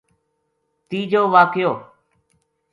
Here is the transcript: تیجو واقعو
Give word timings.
تیجو 0.87 1.21
واقعو 1.33 1.71